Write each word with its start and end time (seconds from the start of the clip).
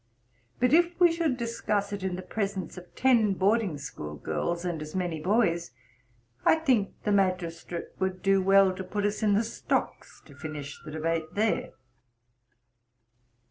But 0.59 0.73
if 0.73 0.99
we 0.99 1.11
should 1.11 1.37
discuss 1.37 1.93
it 1.93 2.01
in 2.01 2.15
the 2.15 2.23
presence 2.23 2.75
of 2.75 2.95
ten 2.95 3.33
boarding 3.33 3.77
school 3.77 4.15
girls, 4.15 4.65
and 4.65 4.81
as 4.81 4.95
many 4.95 5.19
boys, 5.21 5.69
I 6.43 6.55
think 6.55 6.95
the 7.03 7.11
magistrate 7.11 7.89
would 7.99 8.23
do 8.23 8.41
well 8.41 8.73
to 8.73 8.83
put 8.83 9.05
us 9.05 9.21
in 9.21 9.35
the 9.35 9.43
stocks, 9.43 10.19
to 10.25 10.33
finish 10.33 10.81
the 10.83 10.89
debate 10.89 11.35
there.' 11.35 11.73